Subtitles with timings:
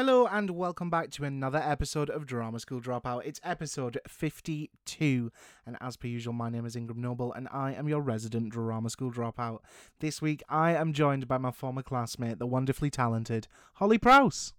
[0.00, 3.20] Hello and welcome back to another episode of Drama School Dropout.
[3.26, 5.30] It's episode 52.
[5.66, 8.88] And as per usual, my name is Ingram Noble and I am your resident Drama
[8.88, 9.58] School Dropout.
[9.98, 14.54] This week, I am joined by my former classmate, the wonderfully talented Holly Prowse.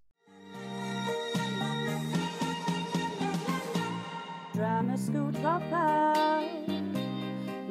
[4.54, 6.68] Drama school dropout.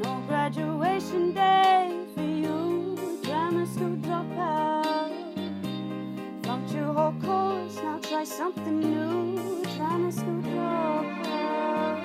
[0.02, 3.20] No graduation day for you.
[3.22, 4.79] Drama school dropout.
[6.70, 9.64] Funked your whole course, now try something new.
[9.76, 12.04] Drama school dropout.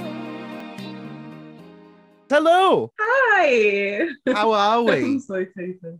[2.29, 2.91] Hello!
[2.99, 4.07] Hi.
[4.33, 4.93] How are we?
[5.03, 5.99] I'm so excited.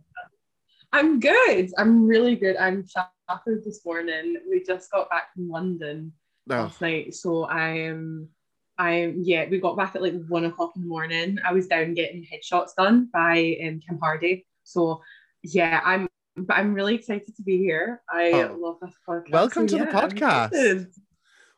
[0.92, 1.70] I'm good.
[1.78, 2.56] I'm really good.
[2.56, 4.36] I'm shattered this morning.
[4.50, 6.12] We just got back from London
[6.50, 8.28] Oh, last night, so I am.
[8.78, 9.48] I'm yeah.
[9.48, 11.38] We got back at like one o'clock in the morning.
[11.44, 14.44] I was down getting headshots done by um, Kim Hardy.
[14.64, 15.02] So
[15.42, 16.08] yeah, I'm.
[16.36, 18.02] But I'm really excited to be here.
[18.10, 18.56] I Oh.
[18.60, 19.30] love this podcast.
[19.30, 20.86] Welcome So, to the yeah, I'm podcast.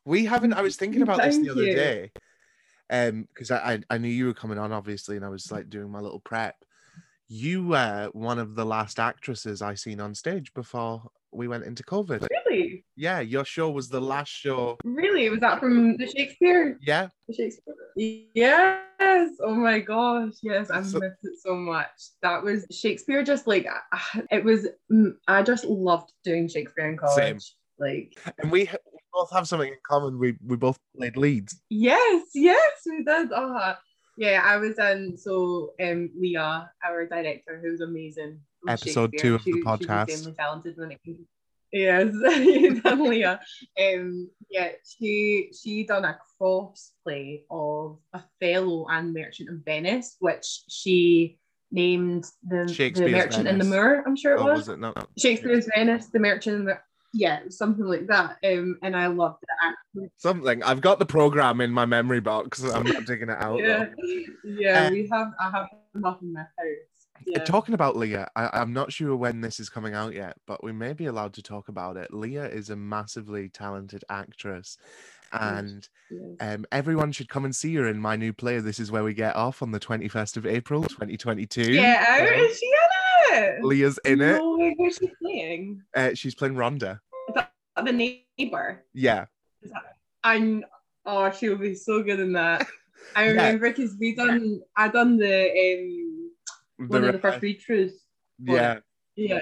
[0.05, 1.75] we haven't, I was thinking about this the other you.
[1.75, 2.13] day.
[2.91, 5.69] Um, because I, I I knew you were coming on, obviously, and I was like
[5.69, 6.57] doing my little prep.
[7.27, 11.83] You were one of the last actresses I seen on stage before we went into
[11.83, 12.27] COVID.
[12.47, 14.77] Really, Yeah, your show was the last show.
[14.85, 16.79] really, was that from the Shakespeare?
[16.83, 17.75] Yeah, The Shakespeare.
[18.35, 19.31] Yes.
[19.43, 20.35] Oh my gosh.
[20.43, 21.89] Yes, I've So- missed it so much.
[22.23, 23.23] That was Shakespeare.
[23.23, 23.67] Just like
[24.31, 24.69] it was.
[24.93, 27.17] mm, I just loved doing Shakespeare in college.
[27.17, 27.39] Same.
[27.79, 30.19] Like and we, we both have something in common.
[30.19, 31.61] We we both played leads.
[31.71, 33.31] yes, yes, we did.
[33.33, 33.75] Uh,
[34.17, 35.17] yeah, I was in.
[35.17, 38.41] So um, Leah, our director, who's amazing.
[38.63, 40.09] With Episode two of the podcast.
[40.11, 41.19] She's extremely talented when it comes.
[41.71, 42.15] Yes,
[42.47, 43.41] you done Leah.
[43.79, 50.63] Um, yeah, she she done a cross play of Othello and Merchant of Venice, which
[50.69, 51.39] she
[51.71, 54.03] named the, the Shakespeare's Merchant in the Moor.
[54.07, 54.61] I'm sure it Oh, was.
[54.61, 54.79] was it?
[54.79, 55.03] No, no.
[55.19, 56.57] Shakespeare's Venice, the Merchant.
[56.57, 56.79] In the,
[57.13, 58.37] yeah, something like that.
[58.45, 60.11] Um, and I loved it.
[60.17, 60.63] Something.
[60.63, 62.63] I've got the program in my memory box.
[62.63, 63.59] I'm not digging it out.
[63.59, 64.23] Yeah, though.
[64.45, 64.87] yeah.
[64.89, 65.33] Uh, we have.
[65.39, 66.98] I have enough in my house.
[67.27, 67.45] Yeah.
[67.45, 70.73] Talking about Leah, I, I'm not sure when this is coming out yet, but we
[70.73, 72.13] may be allowed to talk about it.
[72.13, 74.79] Leah is a massively talented actress,
[75.33, 75.89] and
[76.41, 78.61] um, everyone should come and see her in my new play.
[78.61, 81.73] This is where we get off on the 21st of April, 2022.
[81.73, 82.21] Get out!
[82.21, 83.65] Um, Is she in it?
[83.65, 84.39] Leah's in it.
[84.39, 85.83] No who's she playing?
[85.95, 87.01] Uh, she's playing Rhonda.
[87.85, 88.85] The neighbor.
[88.93, 89.27] Yeah,
[90.25, 90.65] I'm.
[91.07, 92.67] Oh, she'll be so good in that.
[93.15, 94.61] I remember because we done.
[94.77, 96.08] I done the um
[96.79, 97.93] one of the first read throughs.
[98.39, 98.79] yeah.
[99.17, 99.41] Yeah,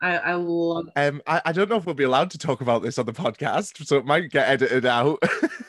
[0.00, 0.86] I I love.
[0.96, 3.12] Um, I, I don't know if we'll be allowed to talk about this on the
[3.12, 5.22] podcast, so it might get edited out.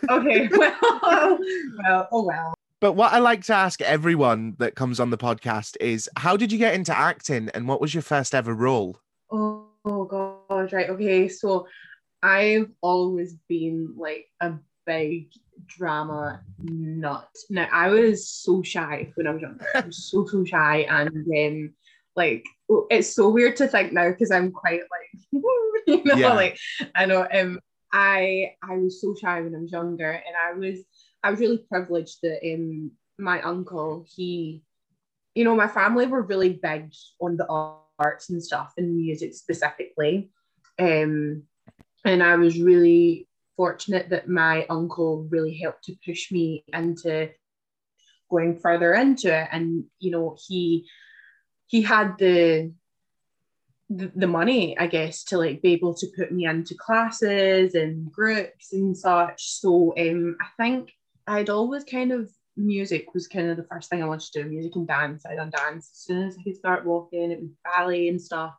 [0.10, 1.40] Okay, well,
[1.84, 2.56] well, oh well.
[2.80, 6.52] But what I like to ask everyone that comes on the podcast is how did
[6.52, 8.98] you get into acting and what was your first ever role?
[9.32, 10.90] Oh, oh gosh, right.
[10.90, 11.68] Okay, so
[12.24, 14.54] I've always been like a
[14.90, 15.32] big
[15.78, 17.30] drama nut.
[17.50, 19.66] Now I was so shy when I was younger.
[19.76, 21.74] I was so so shy, and um,
[22.16, 25.44] like oh, it's so weird to think now because I'm quite like
[25.88, 26.34] you know Yeah.
[26.34, 26.58] like
[26.96, 27.60] I know um
[27.94, 30.80] I I was so shy when I was younger, and I was
[31.24, 34.64] I was really privileged that um my uncle he
[35.36, 40.32] you know my family were really big on the arts and stuff and music specifically
[40.80, 41.44] um
[42.06, 43.29] and I was really
[43.60, 47.30] fortunate that my uncle really helped to push me into
[48.32, 49.50] going further into it.
[49.52, 50.88] And you know he
[51.68, 52.72] he had the
[53.90, 58.72] the, money i guess to like be able to put me into classes and groups
[58.72, 59.42] and such.
[59.62, 60.92] So um i think
[61.28, 64.50] i'd always kind of music was kind of the first thing i wanted to do
[64.50, 65.26] music and dance.
[65.26, 68.54] I done dance as soon as i could start walking it was ballet and stuff.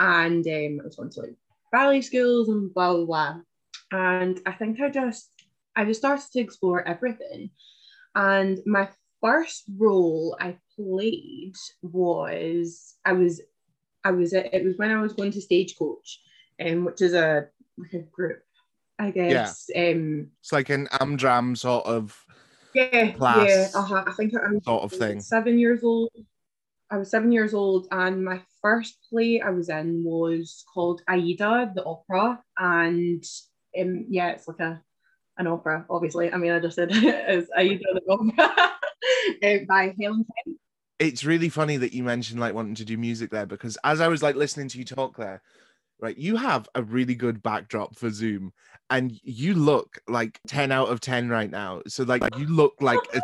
[0.00, 1.36] And um i was going to like
[1.70, 3.34] ballet schools and blah blah blah
[3.92, 5.30] and I think I just
[5.76, 7.50] I just started to explore everything.
[8.14, 8.88] And my
[9.20, 13.40] first role I played was I was
[14.04, 16.20] I was it was when I was going to Stagecoach,
[16.64, 17.46] um, which is a
[17.78, 18.42] like a group,
[18.98, 19.70] I guess.
[19.76, 22.18] Um, It's like an Amdram sort of
[22.74, 23.68] yeah, Class yeah.
[23.74, 24.04] Uh-huh.
[24.06, 25.20] I think I was sort of thing.
[25.20, 26.10] seven years old.
[26.90, 31.72] I was seven years old, and my first play I was in was called Aida,
[31.74, 33.24] the opera, and
[33.80, 34.82] um, yeah, it's like a
[35.38, 35.86] an opera.
[35.88, 38.72] Obviously, I mean, I just said it's Aida, the opera,
[39.42, 40.56] uh, by Helen Kent.
[40.98, 44.08] It's really funny that you mentioned like wanting to do music there because as I
[44.08, 45.42] was like listening to you talk there,
[46.00, 48.52] right, you have a really good backdrop for Zoom
[48.90, 51.82] and you look like 10 out of 10 right now.
[51.88, 53.20] So like you look like a,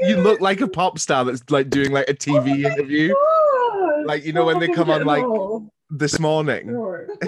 [0.00, 4.24] you look like a pop star that's like doing like a TV interview Oh, Like,
[4.24, 6.68] you know, when they come on, like- Oh, this morning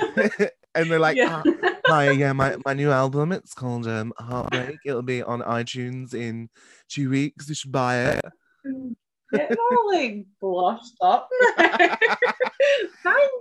[0.75, 1.43] and they're like, Yeah.
[1.47, 3.33] "Ah, my yeah, my, my new album.
[3.33, 4.79] It's called um Heartbreak.
[4.85, 6.49] It'll be on iTunes in
[6.89, 7.49] two weeks.
[7.49, 8.25] You should buy it.
[9.33, 11.29] Getting all like blushed up.
[11.59, 11.99] Thank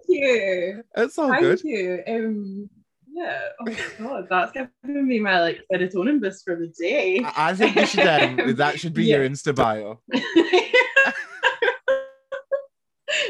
[0.07, 0.83] you.
[0.95, 1.63] It's all Thank good.
[1.63, 2.03] you.
[2.07, 2.69] Um,
[3.13, 3.39] yeah.
[3.59, 4.53] Oh my god, that's
[4.83, 7.21] giving me my like serotonin boost for the day.
[7.23, 9.99] I I think you should um, that should be your Insta bio.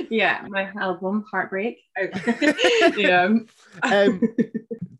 [0.09, 1.79] yeah, my album Heartbreak.
[2.95, 3.23] yeah.
[3.23, 3.47] Um,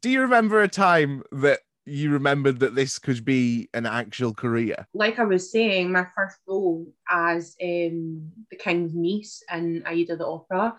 [0.01, 4.87] do you remember a time that you remembered that this could be an actual career?
[4.93, 10.25] like I was saying, my first role as um, the king's niece in Aida the
[10.25, 10.75] Opera,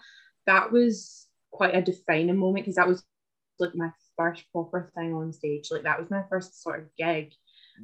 [0.46, 3.04] that was quite a defining moment because that was
[3.58, 5.68] like my first proper thing on stage.
[5.70, 7.32] Like that was my first sort of gig.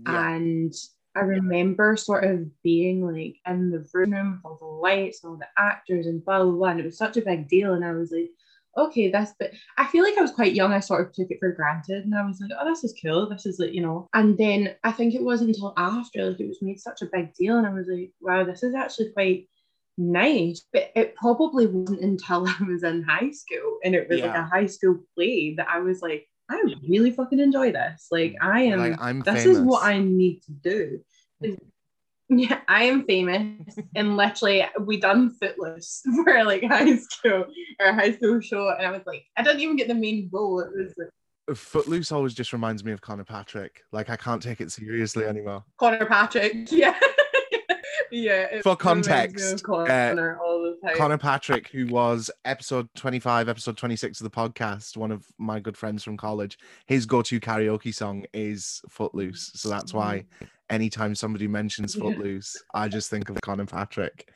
[0.06, 0.73] And
[1.17, 5.38] I remember sort of being like in the room with all the lights and all
[5.38, 6.69] the actors and blah, blah, blah.
[6.69, 7.75] And it was such a big deal.
[7.75, 8.31] And I was like,
[8.78, 10.72] okay, that's, but I feel like I was quite young.
[10.72, 12.04] I sort of took it for granted.
[12.04, 13.28] And I was like, oh, this is cool.
[13.28, 14.08] This is like, you know.
[14.14, 17.34] And then I think it wasn't until after, like, it was made such a big
[17.34, 17.58] deal.
[17.58, 19.48] And I was like, wow, this is actually quite
[19.96, 20.64] nice.
[20.72, 24.44] But it probably wasn't until I was in high school and it was like a
[24.44, 28.06] high school play that I was like, I really fucking enjoy this.
[28.10, 29.58] Like, I am Like I'm this famous.
[29.58, 31.00] is what I need to do.
[31.44, 31.58] Mm.
[32.30, 37.46] Yeah, I am famous, and literally, we done Footloose for like high school
[37.80, 40.60] or high school show, and I was like, I didn't even get the main role.
[40.60, 41.08] It was like
[41.56, 43.82] Footloose always just reminds me of Connor Patrick.
[43.92, 45.64] Like I can't take it seriously anymore.
[45.78, 46.54] Connor Patrick.
[46.70, 46.98] Yeah,
[48.10, 48.46] yeah.
[48.46, 50.75] For reminds me of context, Connor all.
[50.96, 55.76] Connor Patrick, who was episode 25, episode 26 of the podcast, one of my good
[55.76, 59.52] friends from college, his go to karaoke song is Footloose.
[59.55, 60.25] So that's why
[60.70, 64.31] anytime somebody mentions Footloose, I just think of Connor Patrick.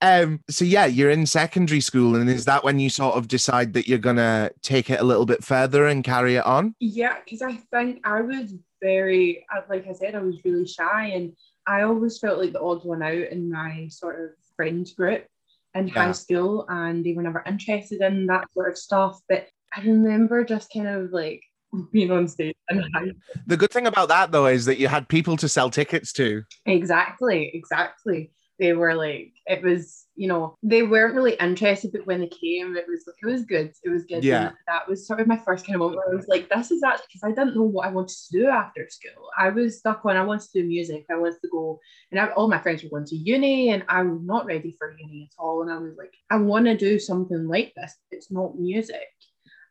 [0.00, 3.72] Um, so yeah, you're in secondary school, and is that when you sort of decide
[3.74, 6.74] that you're gonna take it a little bit further and carry it on?
[6.80, 11.06] Yeah, because I think I was very, uh, like I said, I was really shy,
[11.14, 11.32] and
[11.66, 15.26] I always felt like the odd one out in my sort of friend group
[15.74, 15.94] in Yeah.
[15.94, 19.20] high school, and they were never interested in that sort of stuff.
[19.28, 21.42] But I remember just kind of like
[21.92, 23.10] being on stage and high
[23.46, 26.44] The good thing about that though is that you had people to sell tickets to.
[26.64, 28.30] Exactly, exactly.
[28.58, 32.74] They were like, it was, you know, they weren't really interested, but when they came,
[32.76, 33.72] it was like, it was good.
[33.84, 34.24] It was good.
[34.24, 34.48] Yeah.
[34.48, 36.70] And that was sort of my first kind of moment where I was like, this
[36.70, 39.28] is actually because I didn't know what I wanted to do after school.
[39.36, 41.04] I was stuck on, I wanted to do music.
[41.10, 41.78] I wanted to go,
[42.10, 44.96] and I, all my friends were going to uni, and I was not ready for
[44.98, 45.62] uni at all.
[45.62, 47.94] And I was like, I want to do something like this.
[48.10, 49.02] It's not music.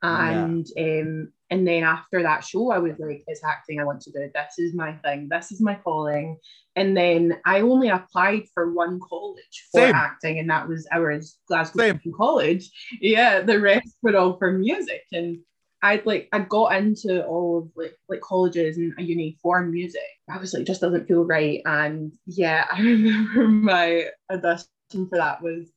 [0.05, 0.45] Yeah.
[0.45, 3.79] And um, and then after that show, I was like, it's acting.
[3.79, 4.29] I want to do.
[4.33, 5.29] This is my thing.
[5.29, 6.37] This is my calling.
[6.75, 9.95] And then I only applied for one college for Same.
[9.95, 11.99] acting, and that was ours, Glasgow.
[12.17, 12.69] College.
[12.99, 15.03] Yeah, the rest were all for music.
[15.11, 15.39] And
[15.83, 20.01] I'd like I got into all of like like colleges and a uni for music.
[20.29, 21.61] I was like, it just doesn't feel right.
[21.65, 25.67] And yeah, I remember my audition for that was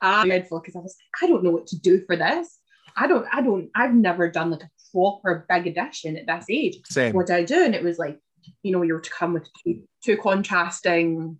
[0.00, 2.59] dreadful because I was like, I don't know what to do for this.
[2.96, 6.78] I don't, I don't, I've never done like a proper big audition at this age
[6.84, 7.14] Same.
[7.14, 7.64] what did I do?
[7.64, 8.18] And it was like,
[8.62, 11.38] you know, you were to come with two, two contrasting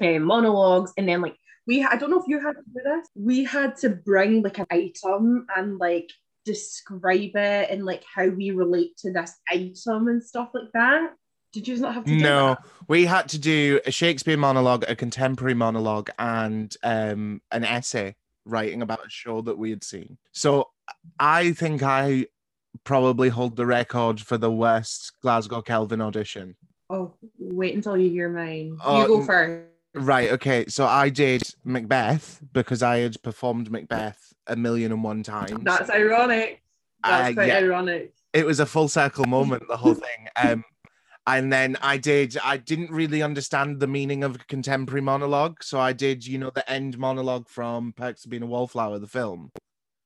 [0.00, 1.36] um, monologues, and then like
[1.66, 3.08] we, I don't know if you had to do this.
[3.14, 6.10] We had to bring like an item and like
[6.44, 11.12] describe it and like how we relate to this item and stuff like that.
[11.52, 14.94] Did you not have to do No, we had to do a Shakespeare monologue, a
[14.94, 20.18] contemporary monologue, and um, an essay writing about a show that we had seen.
[20.32, 20.68] So
[21.18, 22.26] I think I
[22.84, 26.56] probably hold the record for the worst Glasgow Kelvin audition.
[26.88, 28.76] Oh, wait until you hear mine.
[28.84, 29.66] Oh, you go first.
[29.94, 30.30] Right.
[30.32, 30.66] Okay.
[30.68, 35.62] So I did Macbeth because I had performed Macbeth a million and one times.
[35.64, 36.62] That's ironic.
[37.02, 37.58] That's Uh, quite yeah.
[37.58, 38.12] ironic.
[38.32, 40.62] it was a full circle moment the whole thing um
[41.36, 45.92] and then i did i didn't really understand the meaning of contemporary monologue so i
[45.92, 49.50] did you know the end monologue from perks of being a wallflower the film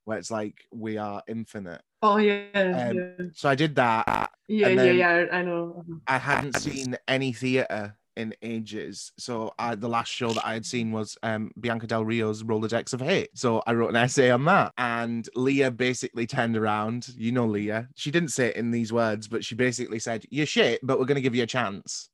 [0.04, 4.68] where it's like we are infinite Oh yeah, Um, yeah, so i did that yeah,
[4.68, 5.26] yeah, yeah.
[5.32, 5.82] I know.
[6.06, 9.12] i hadn't seen any theater in ages.
[9.18, 12.92] So I, the last show that i had seen was um bianca del rio's rolodex
[12.92, 13.30] of hate.
[13.34, 14.72] So i wrote an essay on that.
[14.78, 17.08] And leah basically turned around.
[17.16, 17.88] You know leah.
[17.94, 21.06] She didn't say it in these words but she basically said you're shit but we're
[21.06, 22.10] going to give you a chance.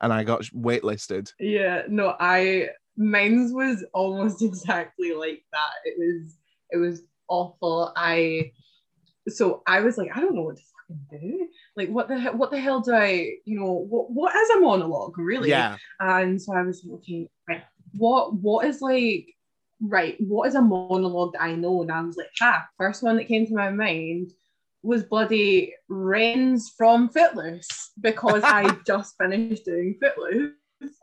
[0.00, 1.32] And i got waitlisted.
[1.40, 5.72] Yeah, no, I mine's was almost exactly like that.
[5.84, 6.36] It was
[6.70, 7.92] it was awful.
[7.96, 8.52] I
[9.28, 11.48] so I was like, I don't know what to fucking do.
[11.76, 14.60] Like what the hell what the hell do I, you know, what what is a
[14.60, 15.50] monologue really?
[15.50, 19.34] yeah And so I was like, okay, right, what what is like
[19.80, 21.82] right, what is a monologue that I know?
[21.82, 24.32] And I was like, ha, first one that came to my mind
[24.82, 30.52] was bloody Ren's from Footloose because I just finished doing Footloose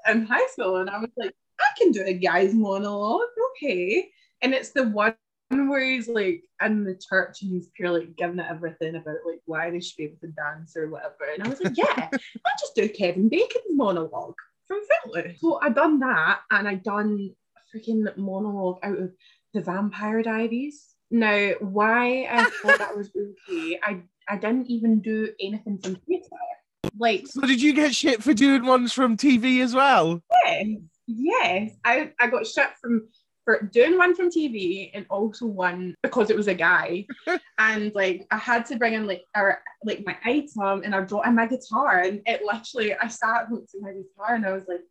[0.10, 4.10] in high school, and I was like, I can do a guy's monologue, okay.
[4.42, 5.16] And it's the one
[5.70, 9.70] where he's like in the church and he's purely giving it everything about like why
[9.72, 11.26] they should be able to dance or whatever.
[11.34, 14.36] And I was like, yeah, I'll just do Kevin Bacon's monologue
[14.68, 15.40] from Footloose.
[15.40, 19.12] So I done that and I done a freaking monologue out of
[19.54, 20.96] the Vampire Diaries.
[21.12, 23.12] Now, why I thought that was
[23.50, 26.28] okay, I I didn't even do anything from theatre.
[26.98, 30.22] Like, So did you get shit for doing ones from TV as well?
[30.46, 30.68] yes,
[31.08, 33.08] yes, I I got shit from
[33.46, 37.06] for doing one from TV and also one because it was a guy,
[37.58, 41.28] and like I had to bring in like our like my item and I brought
[41.28, 44.64] in my guitar and it literally I sat next to my guitar and I was
[44.68, 44.82] like,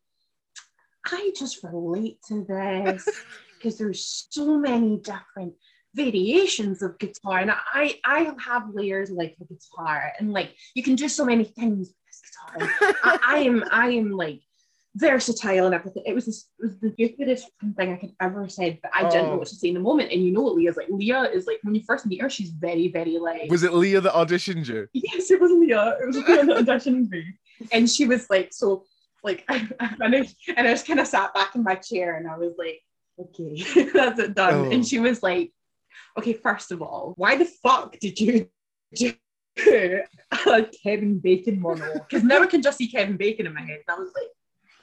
[1.06, 3.08] I just relate to this
[3.56, 5.54] because there's so many different
[5.94, 10.94] variations of guitar and I I have layers like a guitar and like you can
[10.94, 12.22] do so many things with this
[12.60, 12.96] guitar.
[13.04, 14.42] I, I am I am like
[14.96, 16.02] versatile and everything.
[16.06, 19.20] It was, this, it was the stupidest thing I could ever say, but I didn't
[19.20, 19.26] oh.
[19.26, 19.38] know Oh.
[19.38, 20.12] what to say in the moment.
[20.12, 20.88] And you know what Leah's like.
[20.90, 24.00] Leah is like when you first meet her, she's very, very like Was it Leah
[24.00, 24.86] that auditioned you?
[24.92, 25.96] yes, it was Leah.
[26.02, 27.24] It was Leah that auditioned me.
[27.72, 28.84] And she was like, so
[29.22, 32.28] like I, I finished and I just kind of sat back in my chair and
[32.28, 32.80] I was like,
[33.18, 34.54] okay, that's it done.
[34.54, 34.70] Oh.
[34.70, 35.52] And she was like,
[36.18, 38.48] okay, first of all, why the fuck did you
[38.94, 39.12] do
[40.46, 42.06] a Kevin Bacon monologue?
[42.08, 43.80] Because now I can just see Kevin Bacon in my head.
[43.86, 44.28] And I was like,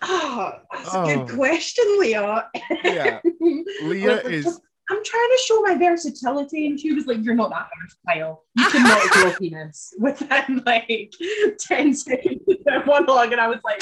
[0.02, 1.26] oh, that's a Oh.
[1.26, 2.50] good question, Leah.
[2.84, 3.20] Yeah.
[3.84, 4.46] Leah is.
[4.92, 8.46] I'm trying to show my versatility, and she was like, "You're not that versatile.
[8.56, 11.12] You cannot grow a penis within like
[11.60, 13.82] ten seconds of the monologue." And I was like,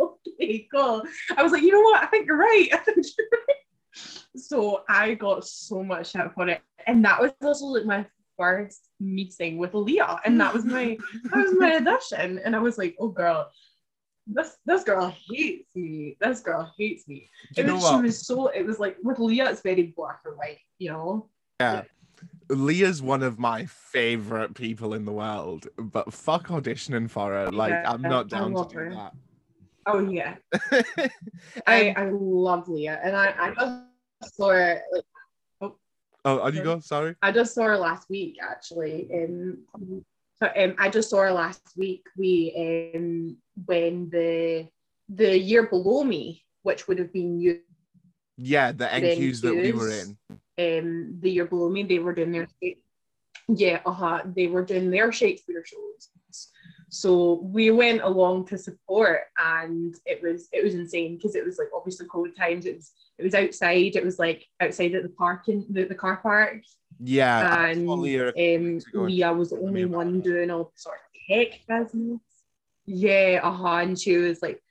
[0.00, 1.02] "Okay, cool."
[1.36, 2.02] I was like, "You know what?
[2.02, 2.68] I think you're right.
[2.72, 3.56] I think you're right."
[4.36, 8.04] So I got so much shit for it, and that was also like my
[8.38, 10.98] first meeting with Leah, and that was my
[11.32, 13.50] that was my audition, and I was like, "Oh, girl."
[14.26, 16.16] This this girl hates me.
[16.20, 17.96] This girl hates me you it know was, what?
[17.96, 21.28] she was so it was like with Leah it's very black or white you know
[21.60, 21.82] Yeah.
[22.48, 27.50] Leah's one of my favorite people in the world, but fuck auditioning for her.
[27.50, 28.90] Like, Yeah, I'm not down to do her.
[28.94, 29.12] that.
[29.86, 30.34] oh yeah
[31.66, 33.54] I I love Leah and I I
[34.20, 35.04] just saw her like
[36.24, 36.80] oh, are you go.
[36.80, 37.14] Sorry.
[37.22, 39.08] I just saw her last week actually
[40.38, 44.68] so um I just saw her last week we um when the
[45.08, 47.60] the year below me which would have been you.
[48.36, 50.18] Yeah, the NQs that we were in.
[50.58, 52.48] um the year below me they were doing their
[53.48, 56.10] yeah uh-huh they were doing their shakespeare shows
[56.88, 61.58] so we went along to support and it was it was insane because it was
[61.58, 62.64] like obviously cold times.
[62.64, 63.96] It was it was outside.
[63.96, 66.62] It was like outside at the parking the, the car park.
[66.98, 70.96] Yeah, and um leah was the talk to me only one doing all the sort
[70.96, 72.20] of tech business
[72.86, 74.62] yeah uh-huh and she was like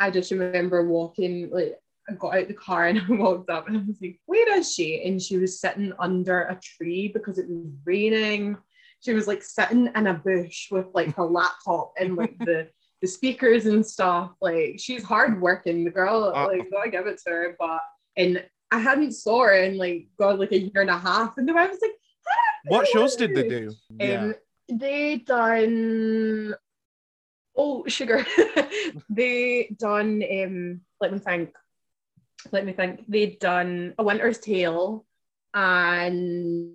[0.00, 1.74] i just remember walking like
[2.08, 4.74] I got out the car and I walked up and I was like, where is
[4.74, 5.02] she?
[5.04, 8.58] And she was sitting under a tree because it was raining.
[9.00, 12.68] She was like sitting in a bush with like her laptop and like the
[13.00, 14.32] the speakers and stuff.
[14.40, 15.84] Like she's hard working.
[15.84, 17.56] The girl, Uh, like, gotta give it to her.
[17.58, 17.80] But
[18.18, 21.38] and I hadn't saw her in like God like a year and a half.
[21.38, 21.92] And then I was like,
[22.66, 23.72] What shows did they do?
[24.00, 24.34] um,
[24.68, 26.54] they done
[27.56, 28.24] oh sugar.
[29.10, 31.50] they done um let me think.
[32.52, 33.04] Let me think.
[33.08, 35.04] They'd done A Winter's Tale
[35.54, 36.72] and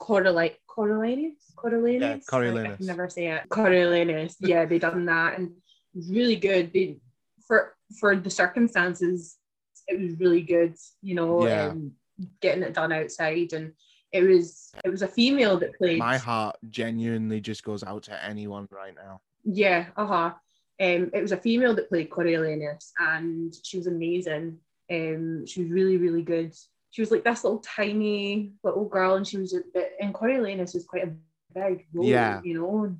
[0.00, 0.54] Coriolanus.
[0.68, 1.32] Coriolanus?
[1.56, 2.00] Coriolanus?
[2.00, 2.76] Yeah, I- I Coriolanus.
[2.76, 3.42] can never say it.
[3.48, 4.36] Coriolanus.
[4.40, 5.52] Yeah, they done that and
[5.94, 6.72] really good.
[6.72, 6.98] They
[7.46, 9.36] for for the circumstances,
[9.88, 11.68] it was really good, you know, Yeah.
[11.68, 11.92] um,
[12.40, 13.72] getting it done outside and
[14.12, 18.24] it was it was a female that played My heart genuinely just goes out to
[18.24, 19.20] anyone right now.
[19.44, 20.32] Yeah uh-huh
[20.80, 24.58] um it was a female that played Coriolanus and she was amazing
[24.90, 26.54] um she was really really good
[26.90, 30.74] she was like this little tiny little girl and she was a bit and Coriolanus
[30.74, 31.12] was quite a
[31.54, 32.40] big role Yeah.
[32.42, 32.96] you know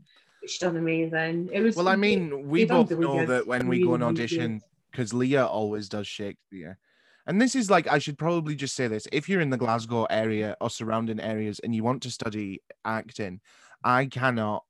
[0.47, 3.29] she done amazing it was Well, I mean, we both really know good.
[3.29, 6.79] that when we go and Really, really audition, because Leah always does Shakespeare.
[7.27, 9.07] And this is like, I should probably just say this.
[9.13, 13.41] If you're in the Glasgow area or surrounding areas and you want to study acting,
[13.85, 14.65] I cannot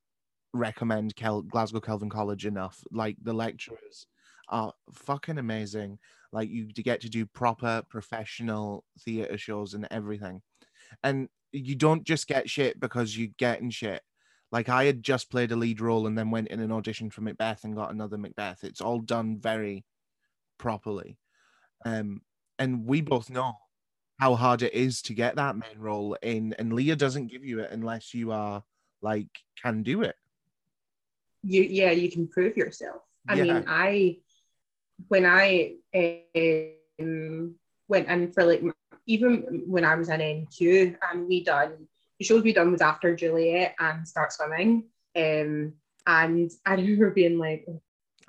[0.52, 2.82] recommend Kel- Glasgow Kelvin College enough.
[2.90, 4.06] Like, the lecturers
[4.48, 5.98] are fucking amazing.
[6.32, 10.42] Like, you get to do proper professional theatre shows and everything.
[11.02, 14.02] And you don't just get shit because you're getting shit.
[14.50, 17.20] Like I had just played a lead role and then went in an audition for
[17.20, 18.64] Macbeth and got another Macbeth.
[18.64, 19.84] It's all done very
[20.58, 21.18] properly.
[21.84, 22.22] Um,
[22.58, 23.52] and we both know
[24.18, 27.60] how hard it is to get that main role in, and Leah doesn't give you
[27.60, 28.64] it unless you are
[29.00, 29.28] like
[29.62, 30.16] can do it.
[31.48, 33.44] You yeah you can prove yourself i Yeah.
[33.44, 34.16] mean i
[35.08, 35.72] when i
[37.00, 37.54] um,
[37.88, 38.62] went in for like
[39.06, 41.88] even when i was in n2 and we done
[42.18, 44.84] the shows we done was after juliet and start swimming
[45.16, 45.72] um
[46.06, 47.66] and i remember being like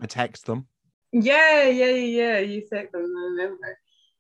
[0.01, 0.67] I text them.
[1.11, 3.77] yeah yeah yeah yeah you said them I remember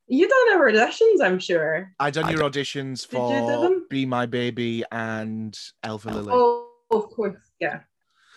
[0.07, 3.71] you done our auditions i'm sure I done your auditions Did you for?
[3.89, 6.33] Be My Baby and Alpha Lily.
[6.33, 7.81] Oh, of course, yeah,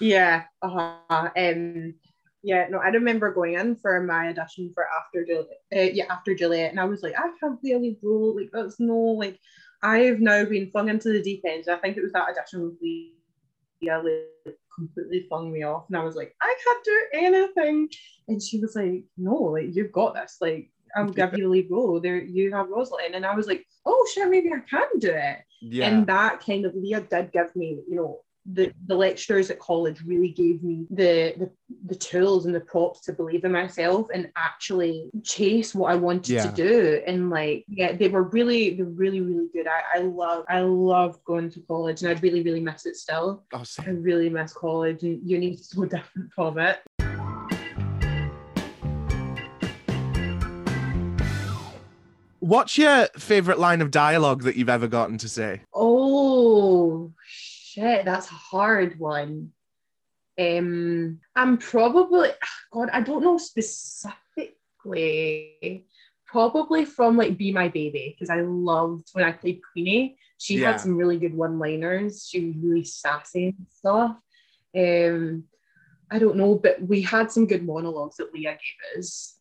[0.02, 1.30] yeah, uh-huh.
[1.36, 1.94] Um,
[2.42, 2.66] yeah.
[2.70, 5.60] No, I remember going in for my audition for After Juliet.
[5.74, 8.36] Uh, yeah, After Juliet, and I was like, I can't lead role.
[8.36, 9.38] Like that's no like.
[9.84, 11.64] I've now been flung into the deep end.
[11.68, 16.04] I think it was that audition with Leah like, completely flung me off, and I
[16.04, 17.88] was like, I can't do anything.
[18.28, 20.36] And she was like, No, like you've got this.
[20.40, 22.00] Like I'll give you the lead role.
[22.00, 25.38] There, you have Rosalind, and I was like, Oh shit, maybe I can do it
[25.62, 25.88] yeah.
[25.88, 30.02] and that kind of Leah did give me, you know, the, the lecturers at college
[30.04, 31.50] really gave me the, the
[31.86, 36.34] the tools and the props to believe in myself and actually chase what I wanted
[36.34, 36.50] Yeah.
[36.50, 37.02] to do.
[37.06, 39.66] And like, yeah, they were really, they're really, really good.
[39.66, 43.44] I, I love, I love going to college and I really, really miss it still.
[43.52, 46.80] Oh, so- I really miss college and uni is so different from it.
[52.40, 55.60] What's your favorite line of dialogue that you've ever gotten to say?
[55.72, 57.12] Oh
[57.72, 59.52] shit, that's a hard one.
[60.38, 62.30] Um, I'm probably
[62.72, 65.86] God, I don't know specifically.
[66.26, 70.16] Probably from like Be My Baby because I loved when I played Queenie.
[70.38, 70.72] She Yeah.
[70.72, 72.26] had some really good one-liners.
[72.28, 74.16] She was really sassy and stuff.
[74.74, 75.44] Um,
[76.10, 79.38] I don't know, but we had some good monologues that Leah gave us.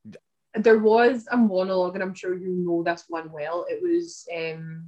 [0.54, 3.66] There was a monologue, and I'm sure you know this one well.
[3.70, 4.88] It was um,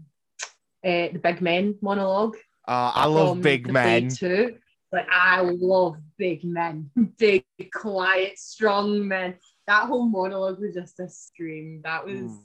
[0.83, 2.35] uh, the Big Men monologue.
[2.67, 4.09] Uh, I love big men.
[4.09, 4.57] Too.
[4.91, 7.43] but I love big men, big,
[7.73, 9.35] quiet, strong men.
[9.67, 11.81] That whole monologue was just a scream.
[11.83, 12.39] That was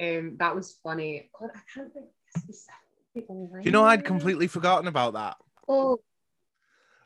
[0.00, 0.18] Mm.
[0.30, 1.30] um that was funny.
[1.38, 2.06] God, I can't think
[2.36, 3.62] specifically.
[3.62, 5.36] You know, I'd completely forgotten about that.
[5.68, 6.00] Oh,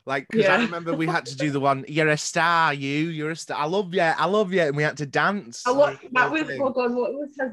[0.05, 3.31] Like, because I remember we had to do the one, you're a star, you, you're
[3.31, 3.59] a star.
[3.59, 4.61] I love you, I love you.
[4.61, 5.63] And we had to dance.
[5.65, 6.95] I like, that was hold on.
[6.95, 7.51] What was his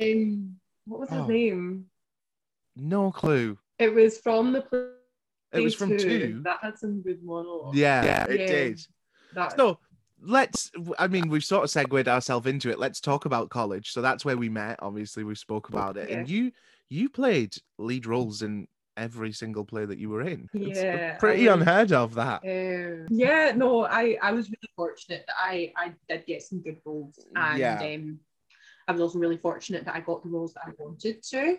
[0.00, 0.56] name?
[0.86, 1.26] What was his Oh.
[1.26, 1.86] name?
[2.76, 3.58] No clue.
[3.78, 4.86] It was from the play.
[5.52, 6.40] It was from two.
[6.44, 7.76] That had some good monologue.
[7.76, 8.46] Yeah, it Yeah.
[8.46, 8.80] did.
[9.34, 9.78] That, So
[10.20, 12.78] let's, I mean, we've sort of segued ourselves into it.
[12.78, 13.92] Let's talk about college.
[13.92, 14.78] So that's where we met.
[14.82, 16.10] Obviously, we spoke about it.
[16.10, 16.52] And you,
[16.88, 20.48] you played lead roles in every single play that you were in.
[20.54, 22.42] It's Yeah, I pretty was- unheard of that.
[22.44, 26.78] Um, yeah, no, I, I was really fortunate that I, I did get some good
[26.84, 27.80] roles, and Yeah.
[27.80, 28.20] um,
[28.86, 31.58] I was also really fortunate that I got the roles that I wanted to.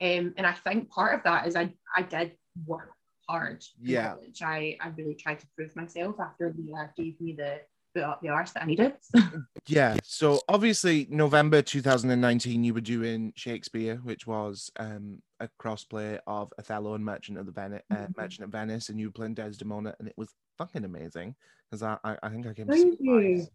[0.00, 2.32] Um, and I think part of that is I, I did
[2.66, 2.90] work
[3.28, 3.64] hard.
[3.80, 4.16] Yeah.
[4.42, 7.60] I, I really tried to prove myself after Leah gave me the
[7.94, 8.94] the up the arse that I needed.
[9.66, 9.96] Yeah.
[10.02, 16.92] So obviously, November 2019, you were doing Shakespeare, which was um, a crossplay of Othello
[16.94, 18.16] and Merchant of the Venice, uh, Mhm.
[18.18, 21.34] Merchant of Venice, and you were playing Desdemona, and it was fucking amazing
[21.70, 23.50] because I, I, I think I came to Thank see it twice.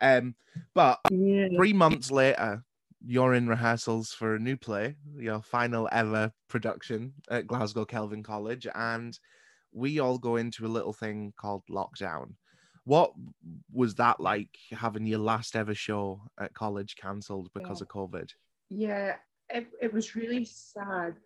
[0.00, 0.36] Um,
[0.74, 1.48] but yeah.
[1.56, 2.62] three months later,
[3.04, 8.66] you're in rehearsals for a new play, your final ever production at Glasgow Kelvin College,
[8.74, 9.18] and
[9.72, 12.34] we all go into a little thing called lockdown.
[12.84, 13.12] What
[13.72, 17.84] was that like having your last ever show at college cancelled because Yeah.
[17.84, 18.30] of COVID?
[18.70, 19.16] Yeah,
[19.50, 21.16] it, it was really sad.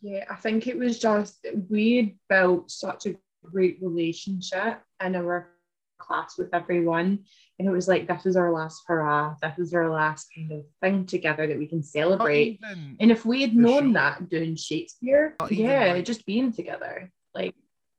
[0.00, 5.50] Yeah, I think it was just we had built such a great relationship in our
[5.98, 7.20] class with everyone.
[7.58, 9.34] And it was like, this is our last hurrah.
[9.42, 12.60] This is our last kind of thing together that we can celebrate.
[13.00, 13.92] And if we had known show.
[13.94, 17.10] that doing Shakespeare, Not yeah, like- just being together.
[17.34, 17.54] Like,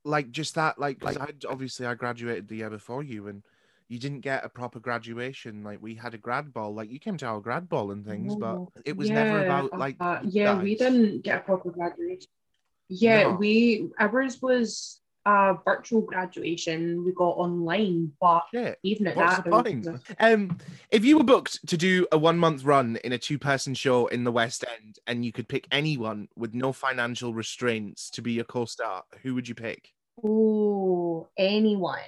[0.06, 3.44] like just that, like, I'd obviously I graduated the year before you, and
[3.90, 5.64] you didn't get a proper graduation.
[5.64, 8.36] Like we had a grad ball, like you came to our grad ball and things,
[8.36, 9.98] but it was never about like.
[10.00, 12.28] uh, yeah, we didn't get a proper graduation.
[12.88, 13.32] Yeah, No.
[13.36, 17.04] we ours was a virtual graduation.
[17.06, 18.80] We got online, but Shit.
[18.84, 19.86] even at What's that, the there point?
[19.86, 20.58] was- Um,
[20.92, 24.08] if you were booked to do a one month run in a two person show
[24.08, 28.34] in the West End and you could pick anyone with no financial restraints to be
[28.34, 29.92] your co star, who would you pick?
[30.24, 32.00] oh, anyone.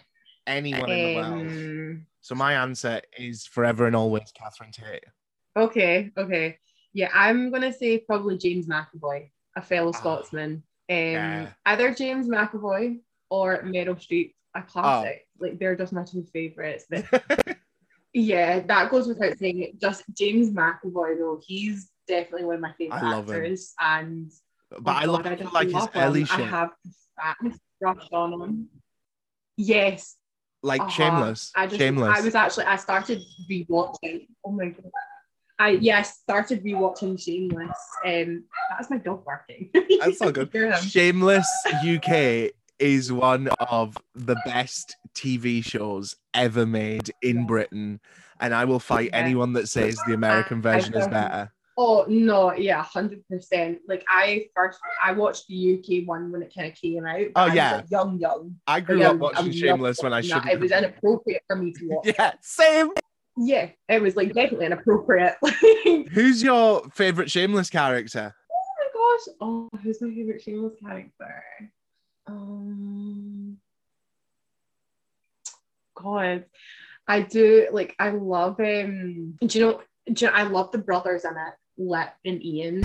[0.47, 1.47] Anyone in the world.
[1.47, 5.06] Um, So my answer is forever and always Catherine Tate.
[5.56, 6.58] okay, okay.
[6.93, 10.63] Yeah, I'm gonna say probably James McAvoy, a fellow Ah, Scotsman.
[10.89, 15.27] Um, either James McAvoy or Meryl Streep, a classic.
[15.39, 16.85] Like they're just my two favorites.
[16.91, 17.57] But
[18.13, 19.61] Yeah, that goes without saying.
[19.61, 19.79] It.
[19.79, 23.35] Just James McAvoy, though, he's definitely one of my favorite I love him.
[23.35, 23.73] actors.
[23.79, 24.31] And
[24.69, 26.03] but oh I love God, him for, just like his love him.
[26.03, 26.69] early I have,
[27.19, 27.37] fat
[27.79, 28.69] brush on them.
[29.55, 30.17] Yes.
[30.61, 30.89] Like uh-huh.
[30.89, 31.51] Shameless.
[31.55, 32.17] I just, Shameless.
[32.17, 34.27] I was actually, I started rewatching.
[34.45, 34.91] Oh my god.
[35.59, 37.77] I yes, started rewatching Shameless.
[38.05, 39.69] Um, that's my dog barking.
[39.99, 40.51] That's not good.
[40.81, 41.47] Shameless
[41.85, 47.99] UK is one of the best TV shows ever made in Britain.
[48.39, 49.19] And I will fight Yeah.
[49.19, 51.51] anyone that says the American version is better.
[51.77, 53.79] Oh no, yeah, hundred percent.
[53.87, 57.27] Like I first, I watched the UK one when it kind of came out.
[57.35, 57.77] Oh, yeah.
[57.77, 58.55] like, young, young.
[58.67, 60.49] I grew Like, up I watching Shameless when I shouldn't.
[60.49, 62.13] It was inappropriate for me to watch.
[62.17, 62.89] Yeah, same.
[63.43, 65.36] Yeah, it was like definitely inappropriate.
[66.12, 68.36] Who's your favorite Shameless character?
[68.51, 69.36] Oh my gosh!
[69.41, 71.43] Oh, who's my favorite Shameless character?
[72.27, 73.58] Um,
[75.95, 76.45] God,
[77.08, 77.95] I do like.
[77.97, 79.39] I love um.
[79.43, 79.82] Do you know?
[80.13, 82.82] Do you know, I love the brothers in it, Lip and Ian.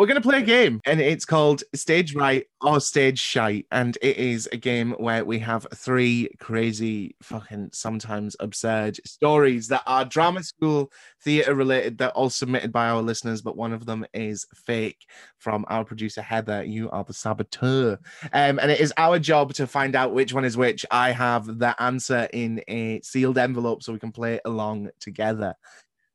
[0.00, 3.66] We're going to play a game, and it's called Stage Right or Stage Shite.
[3.70, 9.82] And it is a game where we have three crazy, fucking, sometimes absurd stories that
[9.86, 10.90] are drama school
[11.22, 11.98] theatre related.
[11.98, 15.04] They're all submitted by our listeners, but one of them is fake
[15.36, 16.64] from our producer, Heather.
[16.64, 17.98] You are the saboteur.
[18.32, 20.86] Um, and it is our job to find out which one is which.
[20.90, 25.56] I have the answer in a sealed envelope so we can play along together.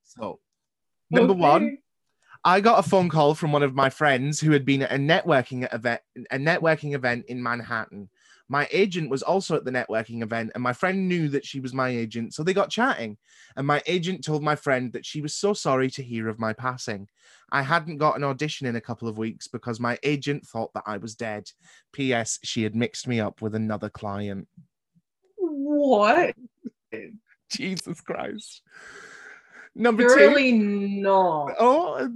[0.05, 0.39] So,
[1.11, 1.39] number Okay.
[1.39, 1.77] one.
[2.47, 4.97] I got a phone call from one of my friends who had been at a
[4.97, 8.07] networking event, a networking event in Manhattan.
[8.49, 11.73] My agent was also at the networking event, and my friend knew that she was
[11.73, 13.17] my agent, so they got chatting.
[13.55, 16.53] And my agent told my friend that she was so sorry to hear of my
[16.53, 17.07] passing.
[17.51, 20.83] I hadn't got an audition in a couple of weeks because my agent thought that
[20.85, 21.49] I was dead.
[21.93, 22.37] P.S.
[22.43, 24.47] She had mixed me up with another client.
[25.35, 26.35] What?
[27.49, 28.61] Jesus Christ.
[29.75, 30.17] Number two.
[30.17, 31.53] Surely not.
[31.59, 32.09] Oh,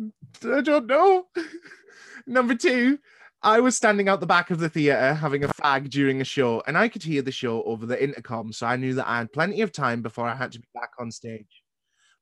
[0.43, 1.27] I don't know.
[2.27, 2.99] Number two,
[3.41, 6.61] I was standing out the back of the theatre having a fag during a show,
[6.67, 9.33] and I could hear the show over the intercom, so I knew that I had
[9.33, 11.63] plenty of time before I had to be back on stage.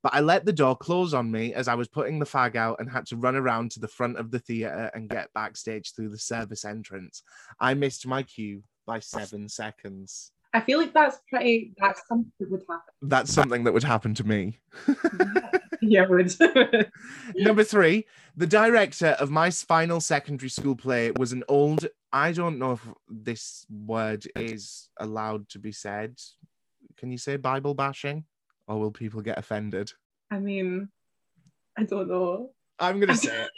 [0.04, 2.80] But I let the door close on me as I was putting the fag out
[2.80, 6.10] and had to run around to the front of the theatre and get backstage through
[6.10, 7.24] the service entrance.
[7.60, 10.32] I missed my cue by seven seconds.
[10.54, 11.74] I feel like that's pretty.
[11.78, 12.94] That's something that would happen.
[13.02, 14.60] That's something that would happen to me.
[15.82, 16.34] yeah, would.
[17.36, 18.06] Number three,
[18.36, 21.88] the director of my final secondary school play was an old.
[22.14, 26.20] I don't know if this word is allowed to be said.
[26.98, 28.26] Can you say Bible bashing?
[28.68, 29.92] Or will people get offended?
[30.30, 30.90] I mean,
[31.78, 32.52] I don't know.
[32.80, 33.50] I'm going to say it.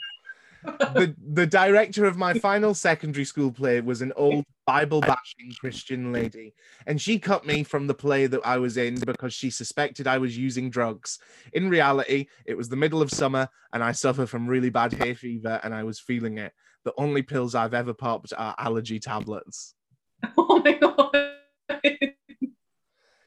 [0.63, 6.11] The, the director of my final secondary school play was an old Bible bashing Christian
[6.11, 6.53] lady,
[6.85, 10.17] and she cut me from the play that I was in because she suspected I
[10.17, 11.19] was using drugs.
[11.53, 15.13] In reality, it was the middle of summer, and I suffer from really bad hay
[15.13, 16.53] fever, and I was feeling it.
[16.83, 19.75] The only pills I've ever popped are allergy tablets.
[20.37, 21.29] oh my god.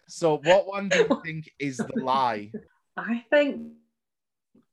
[0.09, 2.53] So, what one do you think is the lie?
[2.97, 3.73] I think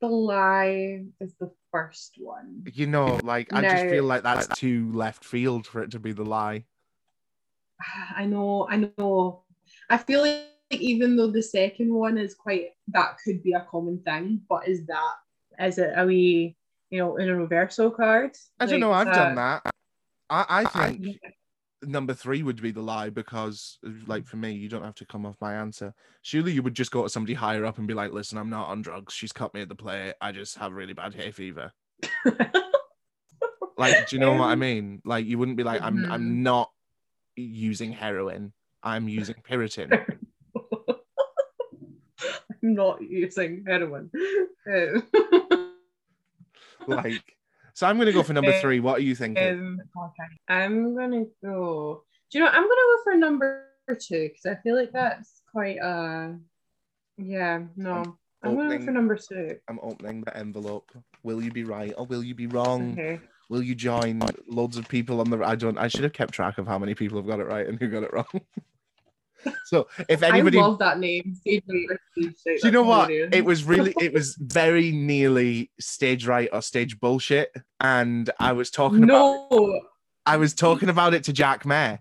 [0.02, 2.66] the lie is the first one.
[2.74, 6.12] You know, like I just feel like that's too left field for it to be
[6.12, 6.66] the lie.
[8.16, 9.44] I know, I know.
[9.90, 14.00] I feel like even though the second one is quite that could be a common
[14.00, 15.14] thing, but is that
[15.60, 16.56] is it a wee
[16.90, 18.32] you know in a reversal card?
[18.60, 18.92] I don't Like, know.
[18.94, 19.62] I've uh, done that.
[20.30, 21.34] I, I think I-
[21.84, 25.26] number three would be the lie because, like, for me, you don't have to come
[25.26, 25.94] off my answer.
[26.22, 28.68] Surely you would just go to somebody higher up and be like, "Listen, I'm not
[28.70, 29.14] on drugs.
[29.14, 30.14] She's cut me at the play.
[30.22, 31.72] I just have really bad hay fever."
[33.78, 35.02] Like, do you know what I Um, mean?
[35.06, 36.12] Like, you wouldn't be like, "I'm.
[36.12, 36.70] I'm not
[37.38, 38.52] using heroin.
[38.84, 40.06] I'm using Piriton."
[42.62, 44.12] I'm not using heroin.
[44.70, 45.04] Um,
[46.88, 47.24] like,
[47.80, 48.82] so I'm gonna go for number three.
[48.82, 49.42] What are you thinking?
[49.42, 50.30] um, okay.
[50.50, 52.04] I'm gonna go.
[52.30, 52.52] Do you know?
[52.52, 56.34] I'm gonna go for number two because I feel like that's quite uh
[57.18, 58.18] yeah no.
[58.44, 59.56] I'm Opening- for number two.
[59.70, 60.92] I'm opening the envelope.
[61.24, 62.92] Will you be right or will you be wrong?
[63.00, 63.22] Okay.
[63.50, 65.40] Will you join loads of people on the?
[65.40, 65.78] I don't.
[65.78, 67.88] I should have kept track of how many people have got it right and who
[67.88, 68.28] got it wrong.
[69.66, 71.36] so if anybody, I love that name.
[71.36, 73.10] Stage right stage do you know what?
[73.10, 73.30] hilarious.
[73.34, 77.52] It was really, it was very nearly stage right or stage bullshit.
[77.80, 79.82] And I was talking about, no.
[80.26, 82.00] I was talking about it to Jack Mayer,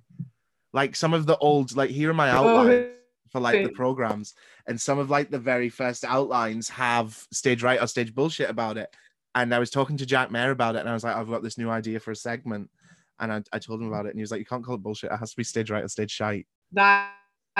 [0.73, 2.87] like some of the old, like here are my oh, outlines
[3.29, 4.35] Oh, for like the programs,
[4.67, 8.79] and some of like the very first outlines have stage right or stage bullshit about
[8.79, 8.95] it.
[9.35, 11.43] And I was talking to Jack Mayer about it, and I was like, I've got
[11.43, 12.71] this new idea for a segment.
[13.21, 14.83] And I, I told him about it, and he was like, You can't call it
[14.83, 15.13] bullshit.
[15.13, 16.47] It has to be stage right or stage shite.
[16.73, 17.13] that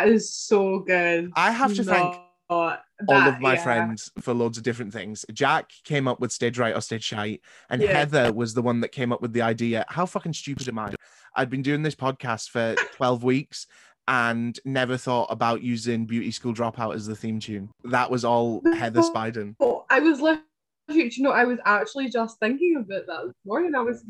[0.07, 1.33] is so good.
[1.35, 2.17] I have to thank
[2.51, 3.63] all of my yeah.
[3.63, 5.25] friends for loads of different things.
[5.33, 7.93] Jack came up with stage right or stage shite, and Yeah.
[7.93, 9.85] Heather was the one that came up with the idea.
[9.89, 10.95] How fucking stupid am I?
[11.35, 13.67] I'd been doing this podcast for 12 weeks
[14.07, 17.71] and never thought about using Beauty School Dropout as the theme tune.
[17.85, 19.55] That was all Heather Spiden.
[19.91, 20.43] I was literally,
[20.95, 23.75] you know, I was actually just thinking about that this morning.
[23.75, 24.05] I was,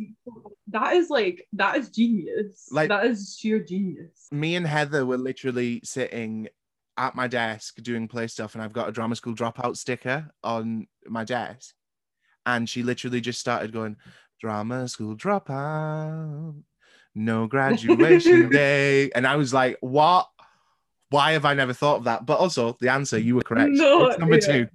[0.69, 2.69] that is like, that is genius.
[2.71, 4.29] Like- that is sheer genius.
[4.31, 6.49] Me and Heather were literally sitting
[6.97, 10.87] at my desk doing play stuff, and I've got a drama school dropout sticker on
[11.07, 11.75] my desk.
[12.47, 13.97] And she literally just started going,
[14.41, 16.63] Drama school dropout,
[17.15, 19.11] no graduation day.
[19.11, 20.29] And I was like, What?
[21.11, 22.27] Why have I never thought of that?
[22.27, 23.71] But also, the answer, you were correct.
[23.73, 24.41] No, it's number yeah.
[24.41, 24.69] two.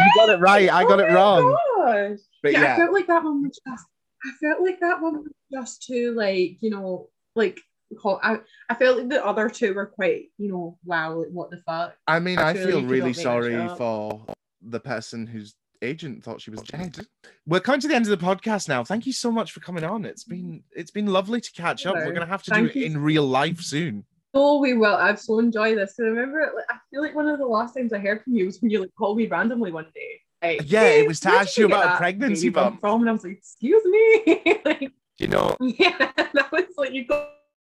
[0.00, 0.72] I You got it right.
[0.72, 1.56] I got Oh it wrong.
[1.76, 2.18] gosh.
[2.42, 3.86] But yeah, I felt like that one was just.
[4.24, 7.58] I felt like that one was just too like you know like
[8.04, 11.58] I I felt like the other two were quite you know wow like what the
[11.58, 11.96] fuck.
[12.06, 14.24] I mean, I Surely feel really not make that sorry for
[14.62, 16.98] the person whose agent thought she was dead.
[17.46, 18.84] We're coming to the end of the podcast now.
[18.84, 20.04] Thank you so much for coming on.
[20.04, 20.50] It's mm-hmm.
[20.50, 21.94] been it's been lovely to catch up.
[21.96, 24.04] We're gonna have to Thank do it you in real life soon.
[24.32, 24.94] Oh, we will.
[24.94, 25.94] I've so enjoyed this.
[25.98, 28.46] I remember, like, I feel like one of the last times I heard from you
[28.46, 30.20] was when you like called me randomly one day.
[30.42, 32.80] Like, Yeah, it was to ask you about a pregnancy bump bump.
[32.80, 37.06] from, and I was like, "Excuse me." like, You know, yeah, that was like you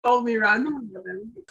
[0.03, 0.87] called me randomly.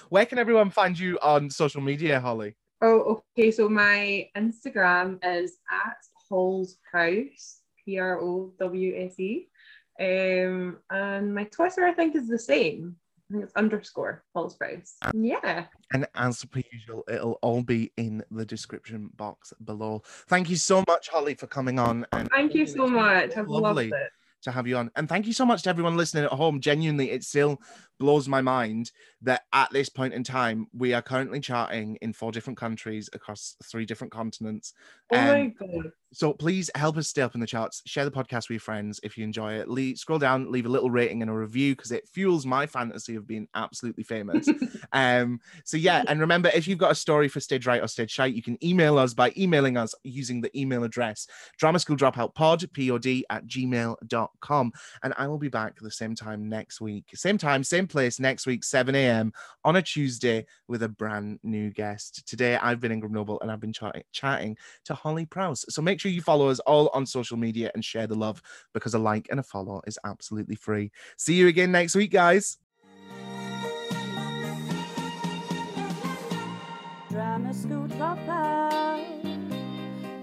[0.09, 2.57] where can everyone find you on social media, Holly?
[2.83, 3.51] Oh, okay.
[3.51, 5.97] So my Instagram is at
[6.29, 9.49] Halls House, P R O W S E.
[9.99, 12.97] Um, and my Twitter, I think, is the same.
[13.29, 14.97] I think it's underscore Halls House.
[15.13, 15.67] Yeah.
[15.93, 20.03] And as per usual, it'll all be in the description box below.
[20.29, 22.07] Thank you so much, Holly, for coming on.
[22.13, 23.37] And Thank you so much.
[23.37, 23.91] I've lovely.
[23.91, 24.11] loved it.
[24.43, 24.93] to have you on.
[24.95, 26.61] And thank you so much to everyone listening at home.
[26.61, 27.61] Genuinely, it still
[27.99, 28.91] blows my mind
[29.23, 33.57] that at this point in time, we are currently charting in four different countries across
[33.65, 34.73] three different continents.
[35.13, 35.93] Oh Um, my god.
[36.13, 37.83] So please help us stay up in the charts.
[37.85, 39.69] Share the podcast with your friends if you enjoy it.
[39.69, 43.17] Le- scroll down, leave a little rating and a review because it fuels my fantasy
[43.17, 44.49] of being absolutely famous.
[44.93, 48.11] um, so yeah, and remember, if you've got a story for Stage Right or Stage
[48.11, 51.27] Shite, you can email us by emailing us using the email address
[51.59, 54.73] drama school dropout pod pod at gmail.com.
[55.03, 57.05] And I will be back the same time next week.
[57.15, 59.33] Same time, same same place next week, 7 a.m.
[59.65, 62.27] on a Tuesday with a brand new guest.
[62.27, 63.75] Today, I've been Ingram Noble and I've been
[64.13, 65.65] chatting to Holly Prowse.
[65.69, 68.95] So make sure you follow us all on social media and share the love because
[68.95, 70.91] a like and a follow is absolutely free.
[71.17, 72.59] See you again next week, guys.
[77.11, 79.25] Drama school dropout,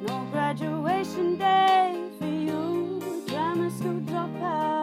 [0.07, 3.01] no graduation day for you.
[3.27, 4.82] Drama school dropout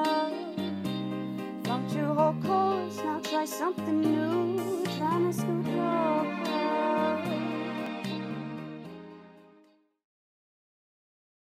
[2.43, 2.97] course.
[2.99, 4.85] Now try something new.
[4.97, 6.27] Try Miss Control.